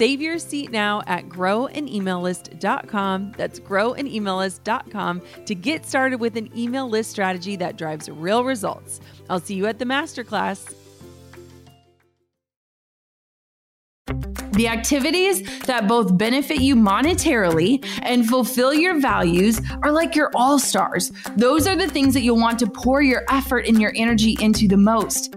[0.00, 3.34] Save your seat now at growanemaillist.com.
[3.36, 9.00] That's growanemaillist.com to get started with an email list strategy that drives real results.
[9.28, 10.74] I'll see you at the masterclass.
[14.52, 20.58] The activities that both benefit you monetarily and fulfill your values are like your all
[20.58, 21.12] stars.
[21.36, 24.66] Those are the things that you'll want to pour your effort and your energy into
[24.66, 25.36] the most.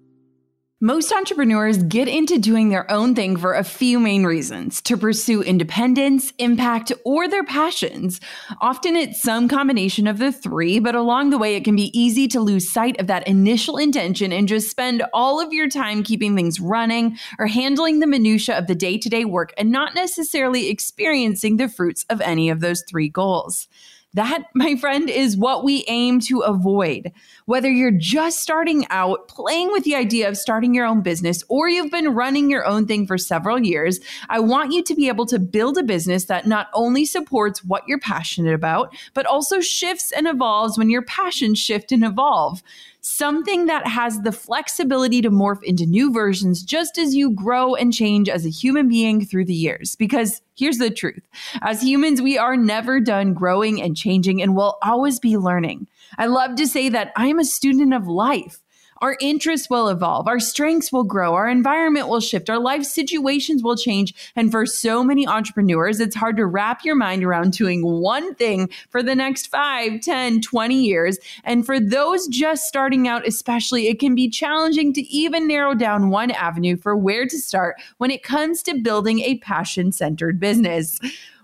[0.83, 5.43] Most entrepreneurs get into doing their own thing for a few main reasons to pursue
[5.43, 8.19] independence, impact, or their passions.
[8.61, 12.27] Often it's some combination of the three, but along the way, it can be easy
[12.29, 16.35] to lose sight of that initial intention and just spend all of your time keeping
[16.35, 20.67] things running or handling the minutiae of the day to day work and not necessarily
[20.67, 23.67] experiencing the fruits of any of those three goals.
[24.13, 27.11] That, my friend, is what we aim to avoid.
[27.45, 31.69] Whether you're just starting out, playing with the idea of starting your own business, or
[31.69, 33.99] you've been running your own thing for several years,
[34.29, 37.83] I want you to be able to build a business that not only supports what
[37.87, 42.61] you're passionate about, but also shifts and evolves when your passions shift and evolve
[43.01, 47.93] something that has the flexibility to morph into new versions just as you grow and
[47.93, 49.95] change as a human being through the years.
[49.95, 51.27] Because here's the truth
[51.61, 55.87] as humans, we are never done growing and changing and will always be learning.
[56.17, 58.60] I love to say that I'm a student of life.
[59.01, 63.63] Our interests will evolve, our strengths will grow, our environment will shift, our life situations
[63.63, 64.13] will change.
[64.35, 68.69] And for so many entrepreneurs, it's hard to wrap your mind around doing one thing
[68.89, 71.17] for the next 5, 10, 20 years.
[71.43, 76.11] And for those just starting out, especially, it can be challenging to even narrow down
[76.11, 80.99] one avenue for where to start when it comes to building a passion centered business.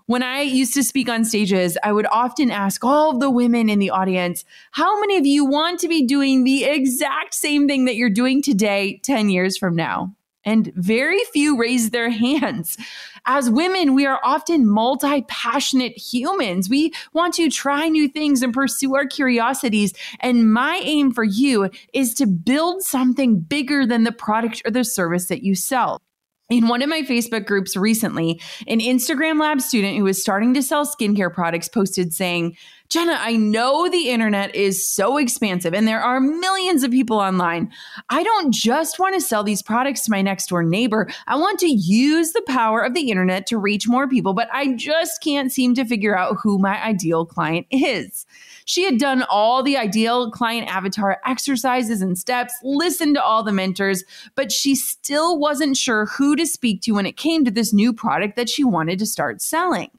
[0.08, 3.68] When I used to speak on stages, I would often ask all of the women
[3.70, 7.84] in the audience, how many of you want to be doing the exact same thing
[7.86, 10.16] that you're doing today 10 years from now?
[10.46, 12.78] And very few raise their hands.
[13.26, 16.70] As women, we are often multi passionate humans.
[16.70, 19.94] We want to try new things and pursue our curiosities.
[20.22, 24.86] And my aim for you is to build something bigger than the product or the
[24.86, 26.02] service that you sell
[26.50, 30.64] in one of my Facebook groups recently, an Instagram lab student who was starting to
[30.64, 32.56] sell skincare products posted saying,
[32.88, 37.70] Jenna, I know the internet is so expansive and there are millions of people online.
[38.10, 41.10] I don't just want to sell these products to my next door neighbor.
[41.28, 44.74] I want to use the power of the internet to reach more people, but I
[44.76, 48.26] just can't seem to figure out who my ideal client is.
[48.68, 53.54] She had done all the ideal client avatar exercises and steps, listened to all the
[53.54, 54.04] mentors,
[54.36, 57.94] but she still wasn't sure who to speak to when it came to this new
[57.94, 59.90] product that she wanted to start selling.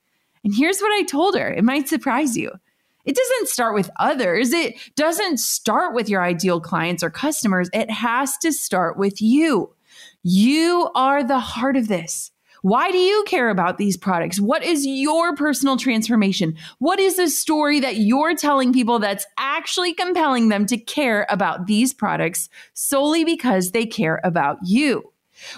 [0.44, 2.52] And here's what I told her it might surprise you.
[3.06, 4.52] It doesn't start with others.
[4.52, 7.70] It doesn't start with your ideal clients or customers.
[7.72, 9.74] It has to start with you.
[10.22, 12.32] You are the heart of this.
[12.62, 14.40] Why do you care about these products?
[14.40, 16.56] What is your personal transformation?
[16.78, 21.66] What is the story that you're telling people that's actually compelling them to care about
[21.66, 25.12] these products solely because they care about you?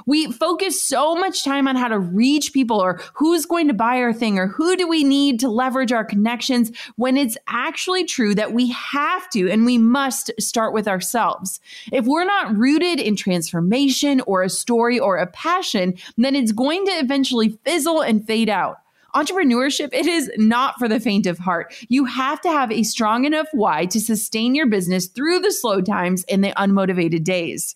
[0.06, 3.96] We focus so much time on how to reach people or who's going to buy
[3.98, 8.34] our thing or who do we need to leverage our connections when it's actually true
[8.34, 11.60] that we have to and we must start with ourselves.
[11.92, 16.84] If we're not rooted in transformation or a story or a passion, then it's going
[16.86, 18.78] to eventually fizzle and fade out.
[19.14, 21.74] Entrepreneurship, it is not for the faint of heart.
[21.88, 25.80] You have to have a strong enough why to sustain your business through the slow
[25.80, 27.74] times and the unmotivated days.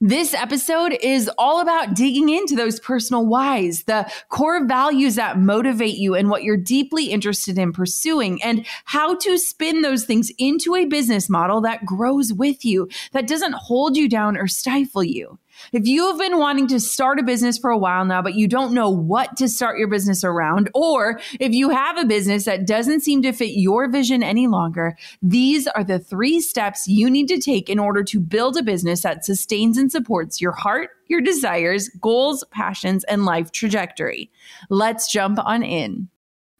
[0.00, 5.96] This episode is all about digging into those personal whys, the core values that motivate
[5.96, 10.74] you and what you're deeply interested in pursuing, and how to spin those things into
[10.74, 15.38] a business model that grows with you, that doesn't hold you down or stifle you.
[15.72, 18.48] If you have been wanting to start a business for a while now, but you
[18.48, 22.66] don't know what to start your business around, or if you have a business that
[22.66, 27.28] doesn't seem to fit your vision any longer, these are the three steps you need
[27.28, 31.20] to take in order to build a business that sustains and supports your heart, your
[31.20, 34.30] desires, goals, passions, and life trajectory.
[34.70, 36.08] Let's jump on in.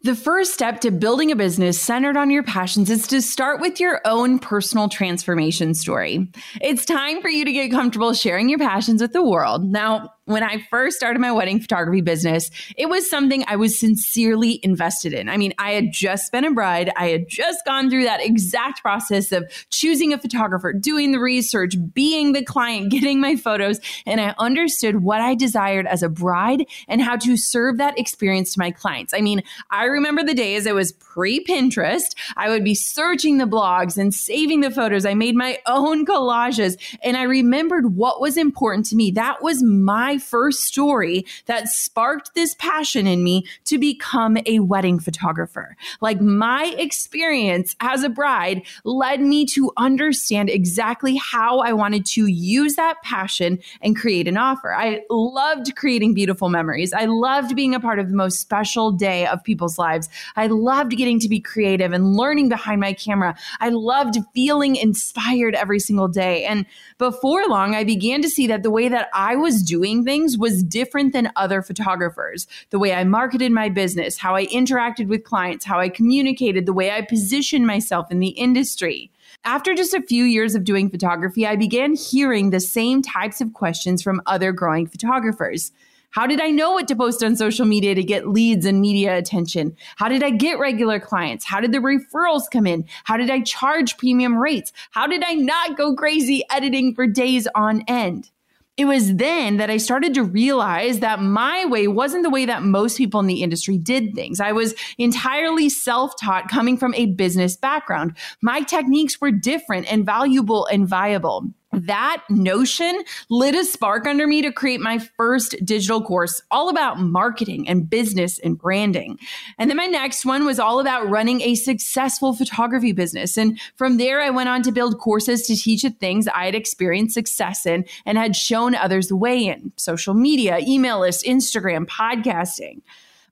[0.07, 3.81] The first step to building a business centered on your passions is to start with
[3.81, 6.31] your own personal transformation story.
[6.61, 9.65] It's time for you to get comfortable sharing your passions with the world.
[9.65, 14.59] Now, when I first started my wedding photography business, it was something I was sincerely
[14.65, 15.29] invested in.
[15.29, 16.91] I mean, I had just been a bride.
[16.97, 21.77] I had just gone through that exact process of choosing a photographer, doing the research,
[21.95, 26.67] being the client, getting my photos, and I understood what I desired as a bride
[26.89, 29.15] and how to serve that experience to my clients.
[29.15, 32.17] I mean, I remember the days it was pre Pinterest.
[32.37, 35.07] I would be searching the blogs and saving the photos.
[35.07, 39.13] I made my own collages and I remembered what was important to me.
[39.13, 44.99] That was my first story that sparked this passion in me to become a wedding
[44.99, 45.77] photographer.
[46.01, 52.27] Like my experience as a bride led me to understand exactly how I wanted to
[52.27, 54.75] use that passion and create an offer.
[54.75, 56.93] I loved creating beautiful memories.
[56.93, 60.09] I loved being a part of the most special day of people's lives.
[60.37, 63.37] I loved getting to be creative and learning behind my camera.
[63.61, 66.45] I loved feeling inspired every single day.
[66.45, 66.67] And
[66.99, 70.63] before long, I began to see that the way that I was doing things was
[70.63, 72.47] different than other photographers.
[72.71, 76.73] The way I marketed my business, how I interacted with clients, how I communicated, the
[76.73, 79.11] way I positioned myself in the industry.
[79.45, 83.53] After just a few years of doing photography, I began hearing the same types of
[83.53, 85.73] questions from other growing photographers.
[86.11, 89.19] How did I know what to post on social media to get leads and media
[89.19, 89.77] attention?
[89.97, 91.45] How did I get regular clients?
[91.45, 92.87] How did the referrals come in?
[93.05, 94.73] How did I charge premium rates?
[94.93, 98.31] How did I not go crazy editing for days on end?
[98.77, 102.63] It was then that I started to realize that my way wasn't the way that
[102.63, 104.39] most people in the industry did things.
[104.39, 108.17] I was entirely self taught coming from a business background.
[108.43, 111.47] My techniques were different and valuable and viable
[111.77, 116.99] that notion lit a spark under me to create my first digital course all about
[116.99, 119.19] marketing and business and branding.
[119.59, 123.37] And then my next one was all about running a successful photography business.
[123.37, 126.55] And from there, I went on to build courses to teach the things I had
[126.55, 131.87] experienced success in and had shown others the way in social media, email lists, Instagram,
[131.87, 132.81] podcasting.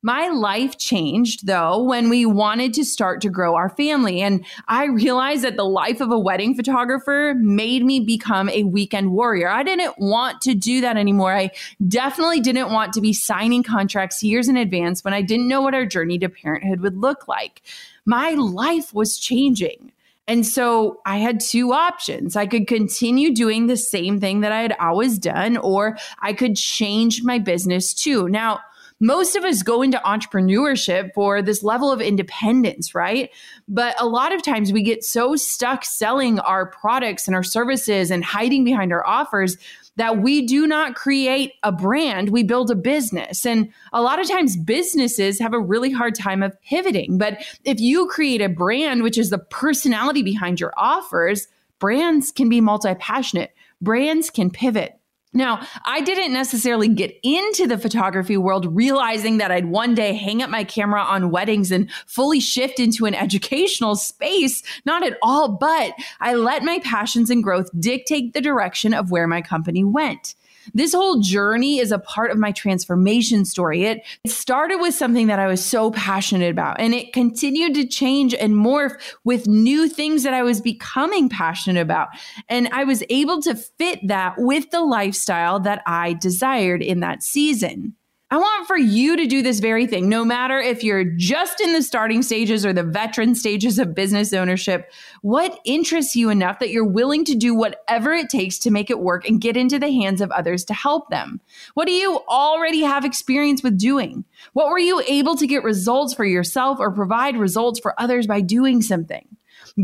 [0.04, 4.20] My life changed though when we wanted to start to grow our family.
[4.20, 9.12] And I realized that the life of a wedding photographer made me become a weekend
[9.12, 9.48] warrior.
[9.48, 11.32] I didn't want to do that anymore.
[11.32, 11.52] I
[11.88, 15.74] definitely didn't want to be signing contracts years in advance when I didn't know what
[15.74, 17.62] our journey to parenthood would look like.
[18.04, 19.90] My life was changing.
[20.28, 22.37] And so I had two options.
[22.37, 26.56] I could continue doing the same thing that I had always done, or I could
[26.56, 28.28] change my business too.
[28.28, 28.61] Now,
[29.00, 33.30] most of us go into entrepreneurship for this level of independence, right?
[33.68, 38.10] But a lot of times we get so stuck selling our products and our services
[38.10, 39.56] and hiding behind our offers
[39.96, 43.46] that we do not create a brand, we build a business.
[43.46, 47.18] And a lot of times businesses have a really hard time of pivoting.
[47.18, 51.46] But if you create a brand, which is the personality behind your offers,
[51.78, 54.98] brands can be multi passionate, brands can pivot.
[55.35, 60.43] Now, I didn't necessarily get into the photography world realizing that I'd one day hang
[60.43, 64.62] up my camera on weddings and fully shift into an educational space.
[64.87, 69.26] Not at all, but I let my passions and growth dictate the direction of where
[69.26, 70.37] my company went.
[70.73, 73.85] This whole journey is a part of my transformation story.
[73.85, 78.35] It started with something that I was so passionate about, and it continued to change
[78.35, 82.09] and morph with new things that I was becoming passionate about.
[82.49, 87.23] And I was able to fit that with the lifestyle that I desired in that
[87.23, 87.94] season.
[88.35, 91.73] I want for you to do this very thing, no matter if you're just in
[91.73, 94.91] the starting stages or the veteran stages of business ownership.
[95.23, 98.99] What interests you enough that you're willing to do whatever it takes to make it
[98.99, 101.41] work and get into the hands of others to help them?
[101.75, 104.25] What do you already have experience with doing?
[104.53, 108.41] What were you able to get results for yourself or provide results for others by
[108.41, 109.34] doing something?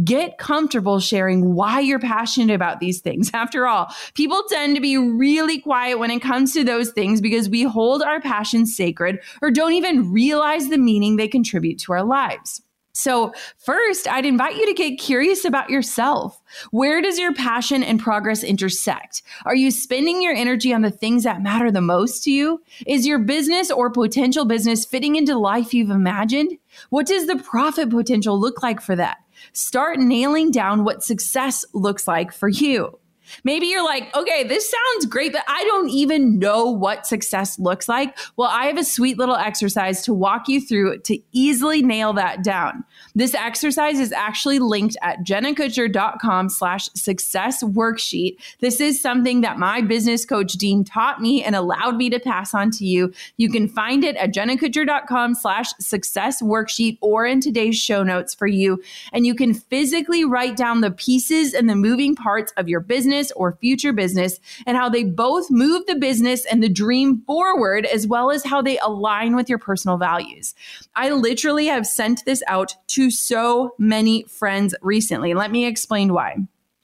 [0.04, 3.30] Get comfortable sharing why you're passionate about these things.
[3.34, 7.48] After all, people tend to be really quiet when it comes to those things because
[7.48, 12.04] we hold our passions sacred or don't even realize the meaning they contribute to our
[12.04, 12.62] lives.
[12.92, 16.40] So, first, I'd invite you to get curious about yourself.
[16.70, 19.22] Where does your passion and progress intersect?
[19.44, 22.60] Are you spending your energy on the things that matter the most to you?
[22.86, 26.58] Is your business or potential business fitting into life you've imagined?
[26.90, 29.18] What does the profit potential look like for that?
[29.52, 32.98] Start nailing down what success looks like for you.
[33.44, 37.88] Maybe you're like, okay, this sounds great, but I don't even know what success looks
[37.88, 38.16] like.
[38.36, 42.42] Well, I have a sweet little exercise to walk you through to easily nail that
[42.42, 42.84] down.
[43.14, 48.36] This exercise is actually linked at jennakutcher.com slash success worksheet.
[48.60, 52.54] This is something that my business coach Dean taught me and allowed me to pass
[52.54, 53.12] on to you.
[53.36, 58.46] You can find it at jennakutcher.com slash success worksheet or in today's show notes for
[58.46, 58.82] you.
[59.12, 63.19] And you can physically write down the pieces and the moving parts of your business
[63.20, 67.86] business or future business and how they both move the business and the dream forward,
[67.86, 70.54] as well as how they align with your personal values.
[70.94, 75.34] I literally have sent this out to so many friends recently.
[75.34, 76.36] Let me explain why.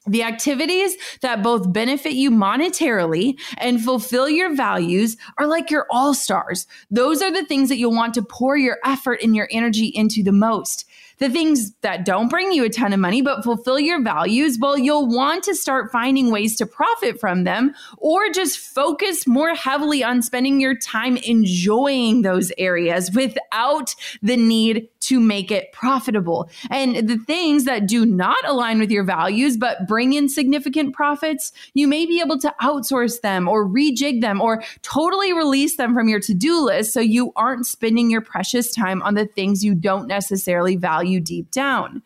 [0.09, 6.15] The activities that both benefit you monetarily and fulfill your values are like your all
[6.15, 6.69] stars.
[6.93, 10.23] Those are the things that you'll want to pour your effort and your energy into
[10.23, 10.85] the most.
[11.19, 14.77] The things that don't bring you a ton of money but fulfill your values, well,
[14.77, 20.05] you'll want to start finding ways to profit from them or just focus more heavily
[20.05, 26.51] on spending your time enjoying those areas without the need to make it profitable.
[26.69, 31.53] And the things that do not align with your values but bring in significant profits,
[31.75, 36.09] you may be able to outsource them or rejig them or totally release them from
[36.09, 39.77] your to do list so you aren't spending your precious time on the things you
[39.77, 42.03] don't necessarily value deep down.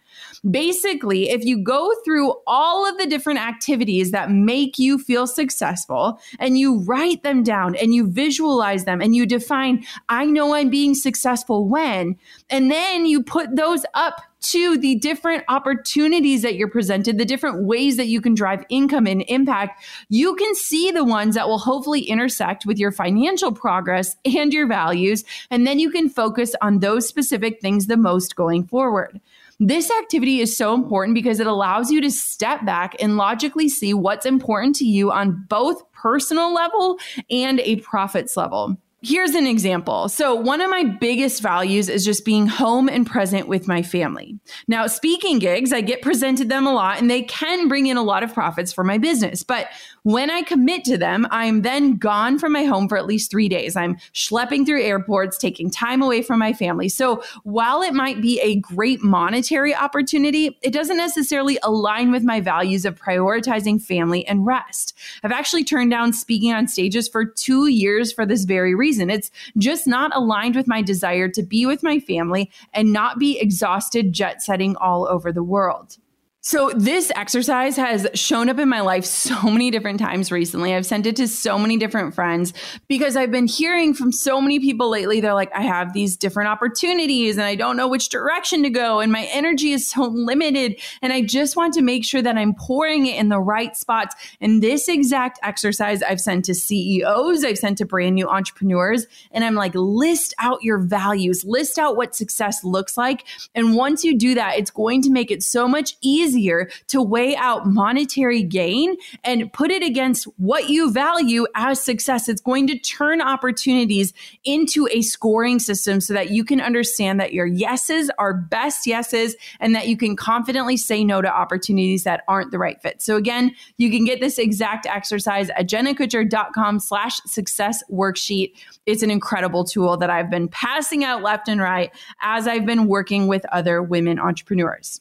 [0.48, 6.18] Basically, if you go through all of the different activities that make you feel successful
[6.38, 10.70] and you write them down and you visualize them and you define, I know I'm
[10.70, 12.16] being successful when,
[12.48, 17.64] and then you put those up to the different opportunities that you're presented, the different
[17.64, 21.58] ways that you can drive income and impact, you can see the ones that will
[21.58, 25.24] hopefully intersect with your financial progress and your values.
[25.50, 29.20] And then you can focus on those specific things the most going forward.
[29.62, 33.92] This activity is so important because it allows you to step back and logically see
[33.92, 36.98] what's important to you on both personal level
[37.30, 38.78] and a profits level.
[39.02, 40.10] Here's an example.
[40.10, 44.38] So, one of my biggest values is just being home and present with my family.
[44.68, 48.02] Now, speaking gigs, I get presented them a lot and they can bring in a
[48.02, 49.42] lot of profits for my business.
[49.42, 49.68] But
[50.02, 53.48] when I commit to them, I'm then gone from my home for at least three
[53.48, 53.74] days.
[53.74, 56.90] I'm schlepping through airports, taking time away from my family.
[56.90, 62.40] So while it might be a great monetary opportunity, it doesn't necessarily align with my
[62.40, 64.94] values of prioritizing family and rest.
[65.22, 69.08] I've actually turned down speaking on stages for two years for this very reason.
[69.08, 73.38] It's just not aligned with my desire to be with my family and not be
[73.38, 75.96] exhausted jet setting all over the world.
[76.42, 80.74] So, this exercise has shown up in my life so many different times recently.
[80.74, 82.54] I've sent it to so many different friends
[82.88, 85.20] because I've been hearing from so many people lately.
[85.20, 89.00] They're like, I have these different opportunities and I don't know which direction to go.
[89.00, 90.80] And my energy is so limited.
[91.02, 94.14] And I just want to make sure that I'm pouring it in the right spots.
[94.40, 99.06] And this exact exercise I've sent to CEOs, I've sent to brand new entrepreneurs.
[99.30, 103.26] And I'm like, list out your values, list out what success looks like.
[103.54, 107.02] And once you do that, it's going to make it so much easier easier to
[107.02, 112.28] weigh out monetary gain and put it against what you value as success.
[112.28, 114.12] It's going to turn opportunities
[114.44, 119.34] into a scoring system so that you can understand that your yeses are best yeses
[119.58, 123.02] and that you can confidently say no to opportunities that aren't the right fit.
[123.02, 128.52] So again, you can get this exact exercise at jennakutcher.com slash success worksheet.
[128.86, 132.86] It's an incredible tool that I've been passing out left and right as I've been
[132.86, 135.00] working with other women entrepreneurs.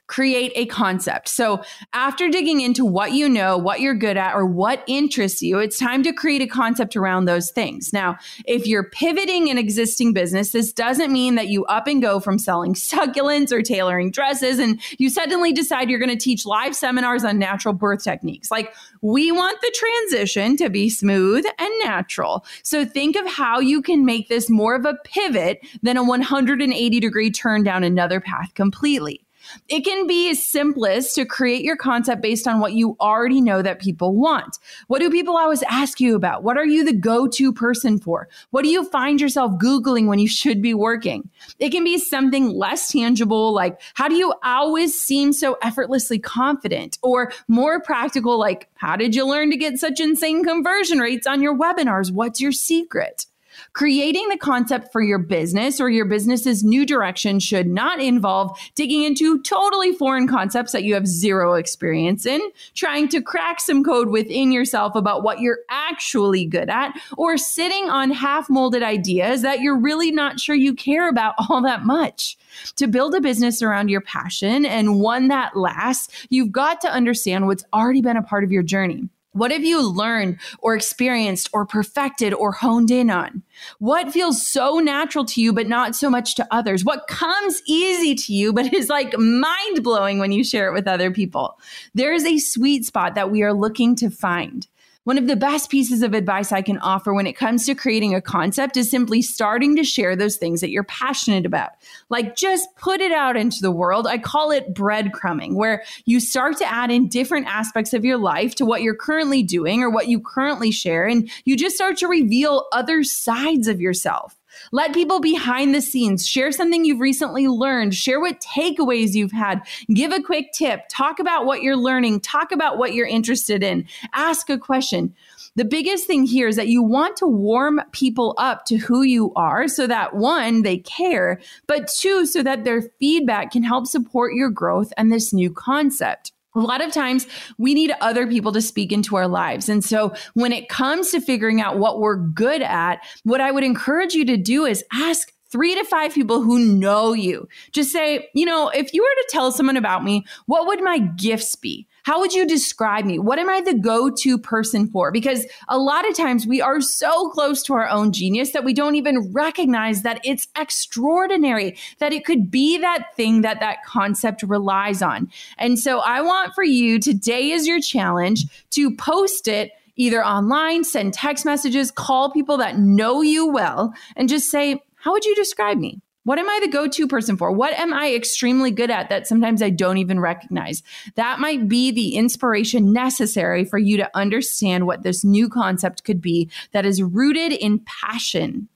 [0.11, 1.29] create a concept.
[1.29, 5.59] So, after digging into what you know, what you're good at, or what interests you,
[5.59, 7.93] it's time to create a concept around those things.
[7.93, 12.19] Now, if you're pivoting an existing business, this doesn't mean that you up and go
[12.19, 16.75] from selling succulents or tailoring dresses and you suddenly decide you're going to teach live
[16.75, 18.51] seminars on natural birth techniques.
[18.51, 22.45] Like, we want the transition to be smooth and natural.
[22.63, 26.99] So, think of how you can make this more of a pivot than a 180
[26.99, 29.25] degree turn down another path completely.
[29.67, 33.61] It can be as simplest to create your concept based on what you already know
[33.61, 34.57] that people want.
[34.87, 36.43] What do people always ask you about?
[36.43, 38.27] What are you the go to person for?
[38.51, 41.29] What do you find yourself Googling when you should be working?
[41.59, 46.97] It can be something less tangible, like how do you always seem so effortlessly confident?
[47.01, 51.41] Or more practical, like how did you learn to get such insane conversion rates on
[51.41, 52.11] your webinars?
[52.11, 53.25] What's your secret?
[53.73, 59.03] Creating the concept for your business or your business's new direction should not involve digging
[59.03, 62.41] into totally foreign concepts that you have zero experience in,
[62.73, 67.89] trying to crack some code within yourself about what you're actually good at, or sitting
[67.89, 72.37] on half molded ideas that you're really not sure you care about all that much.
[72.75, 77.47] To build a business around your passion and one that lasts, you've got to understand
[77.47, 79.09] what's already been a part of your journey.
[79.33, 83.43] What have you learned or experienced or perfected or honed in on?
[83.79, 86.83] What feels so natural to you, but not so much to others?
[86.83, 90.87] What comes easy to you, but is like mind blowing when you share it with
[90.87, 91.57] other people?
[91.93, 94.67] There is a sweet spot that we are looking to find.
[95.03, 98.13] One of the best pieces of advice I can offer when it comes to creating
[98.13, 101.71] a concept is simply starting to share those things that you're passionate about.
[102.09, 104.05] Like just put it out into the world.
[104.05, 108.53] I call it breadcrumbing, where you start to add in different aspects of your life
[108.55, 111.07] to what you're currently doing or what you currently share.
[111.07, 114.37] And you just start to reveal other sides of yourself.
[114.71, 119.61] Let people behind the scenes share something you've recently learned, share what takeaways you've had,
[119.93, 123.85] give a quick tip, talk about what you're learning, talk about what you're interested in,
[124.13, 125.13] ask a question.
[125.55, 129.33] The biggest thing here is that you want to warm people up to who you
[129.35, 134.33] are so that one, they care, but two, so that their feedback can help support
[134.33, 136.31] your growth and this new concept.
[136.55, 139.69] A lot of times we need other people to speak into our lives.
[139.69, 143.63] And so when it comes to figuring out what we're good at, what I would
[143.63, 147.47] encourage you to do is ask three to five people who know you.
[147.71, 150.99] Just say, you know, if you were to tell someone about me, what would my
[150.99, 151.87] gifts be?
[152.03, 153.19] How would you describe me?
[153.19, 155.11] What am I the go to person for?
[155.11, 158.73] Because a lot of times we are so close to our own genius that we
[158.73, 164.43] don't even recognize that it's extraordinary, that it could be that thing that that concept
[164.43, 165.29] relies on.
[165.57, 170.83] And so I want for you today is your challenge to post it either online,
[170.83, 175.35] send text messages, call people that know you well, and just say, How would you
[175.35, 176.01] describe me?
[176.31, 177.51] What am I the go to person for?
[177.51, 180.81] What am I extremely good at that sometimes I don't even recognize?
[181.15, 186.21] That might be the inspiration necessary for you to understand what this new concept could
[186.21, 188.69] be that is rooted in passion.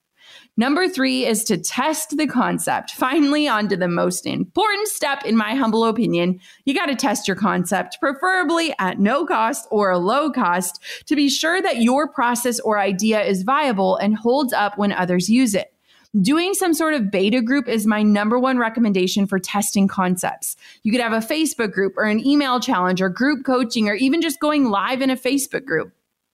[0.58, 2.92] Number three is to test the concept.
[2.92, 6.42] Finally, on to the most important step, in my humble opinion.
[6.66, 11.16] You got to test your concept, preferably at no cost or a low cost, to
[11.16, 15.56] be sure that your process or idea is viable and holds up when others use
[15.56, 15.72] it.
[16.22, 20.56] Doing some sort of beta group is my number one recommendation for testing concepts.
[20.84, 24.22] You could have a Facebook group or an email challenge or group coaching or even
[24.22, 25.92] just going live in a Facebook group.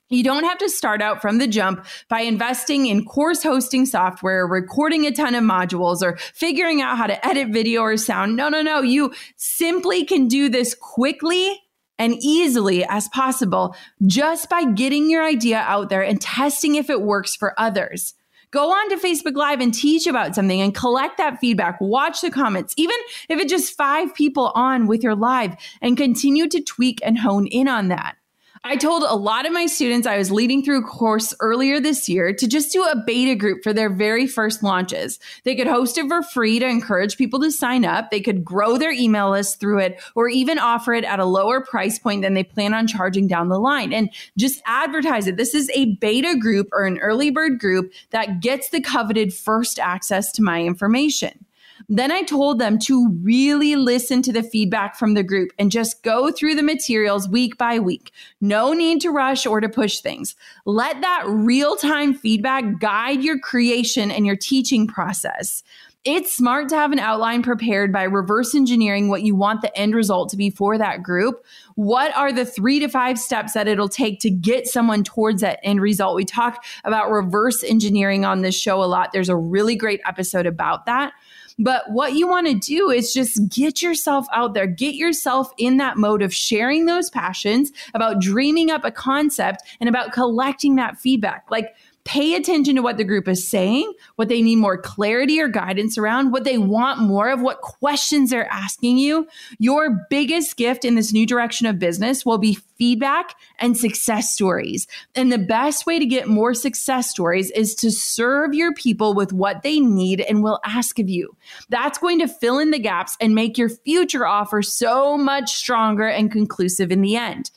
[0.09, 4.45] You don't have to start out from the jump by investing in course hosting software,
[4.45, 8.35] recording a ton of modules, or figuring out how to edit video or sound.
[8.35, 8.81] No, no, no.
[8.81, 11.59] You simply can do this quickly
[11.97, 17.01] and easily as possible just by getting your idea out there and testing if it
[17.01, 18.13] works for others.
[18.51, 21.79] Go on to Facebook Live and teach about something and collect that feedback.
[21.79, 22.97] Watch the comments, even
[23.29, 27.47] if it's just five people on with your live, and continue to tweak and hone
[27.47, 28.17] in on that.
[28.63, 32.07] I told a lot of my students I was leading through a course earlier this
[32.07, 35.17] year to just do a beta group for their very first launches.
[35.45, 38.11] They could host it for free to encourage people to sign up.
[38.11, 41.61] They could grow their email list through it or even offer it at a lower
[41.61, 45.37] price point than they plan on charging down the line and just advertise it.
[45.37, 49.79] This is a beta group or an early bird group that gets the coveted first
[49.79, 51.45] access to my information.
[51.89, 56.03] Then I told them to really listen to the feedback from the group and just
[56.03, 58.11] go through the materials week by week.
[58.39, 60.35] No need to rush or to push things.
[60.65, 65.63] Let that real time feedback guide your creation and your teaching process.
[66.03, 69.93] It's smart to have an outline prepared by reverse engineering what you want the end
[69.93, 71.45] result to be for that group.
[71.75, 75.59] What are the three to five steps that it'll take to get someone towards that
[75.61, 76.15] end result?
[76.15, 79.11] We talk about reverse engineering on this show a lot.
[79.13, 81.13] There's a really great episode about that.
[81.59, 85.77] But what you want to do is just get yourself out there, get yourself in
[85.77, 90.97] that mode of sharing those passions, about dreaming up a concept, and about collecting that
[90.97, 91.45] feedback.
[91.49, 95.47] Like, pay attention to what the group is saying, what they need more clarity or
[95.47, 99.27] guidance around, what they want more of, what questions they're asking you.
[99.59, 104.87] Your biggest gift in this new direction of business will be feedback and success stories.
[105.13, 109.31] And the best way to get more success stories is to serve your people with
[109.31, 111.35] what they need and will ask of you.
[111.69, 116.07] That's going to fill in the gaps and make your future offer so much stronger
[116.07, 117.51] and conclusive in the end.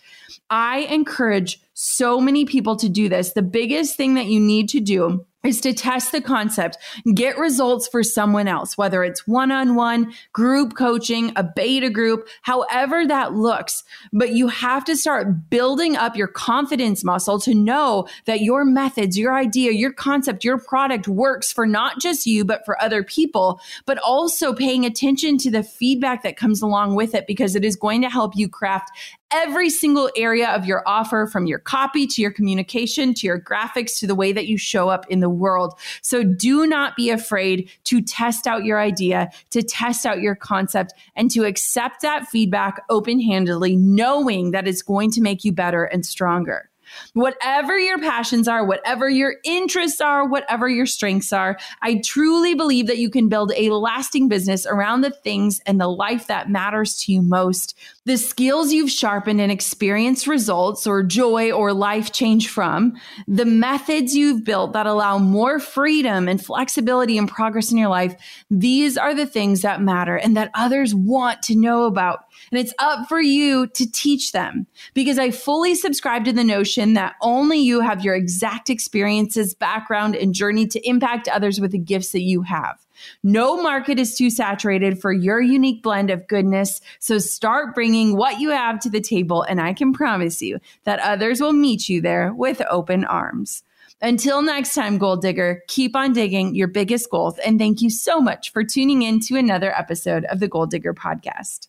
[0.50, 3.32] I encourage so many people to do this.
[3.34, 6.78] The biggest thing that you need to do is to test the concept,
[7.14, 12.26] get results for someone else, whether it's one on one, group coaching, a beta group,
[12.42, 13.84] however that looks.
[14.12, 19.18] But you have to start building up your confidence muscle to know that your methods,
[19.18, 23.60] your idea, your concept, your product works for not just you, but for other people,
[23.84, 27.76] but also paying attention to the feedback that comes along with it because it is
[27.76, 28.90] going to help you craft
[29.34, 33.98] every single area of your offer from your copy to your communication to your graphics
[33.98, 35.74] to the way that you show up in the world.
[36.02, 40.94] So do not be afraid to test out your idea, to test out your concept,
[41.16, 45.84] and to accept that feedback open handedly, knowing that it's going to make you better
[45.84, 46.70] and stronger.
[47.14, 52.86] Whatever your passions are, whatever your interests are, whatever your strengths are, I truly believe
[52.86, 56.96] that you can build a lasting business around the things and the life that matters
[56.98, 57.76] to you most.
[58.06, 64.14] The skills you've sharpened and experienced results or joy or life change from, the methods
[64.14, 68.14] you've built that allow more freedom and flexibility and progress in your life,
[68.50, 72.26] these are the things that matter and that others want to know about.
[72.50, 76.92] And it's up for you to teach them because I fully subscribe to the notion
[76.92, 81.78] that only you have your exact experiences, background, and journey to impact others with the
[81.78, 82.83] gifts that you have.
[83.22, 86.80] No market is too saturated for your unique blend of goodness.
[86.98, 91.00] So start bringing what you have to the table, and I can promise you that
[91.00, 93.62] others will meet you there with open arms.
[94.00, 97.38] Until next time, Goal Digger, keep on digging your biggest goals.
[97.38, 100.94] And thank you so much for tuning in to another episode of the Goal Digger
[100.94, 101.68] podcast.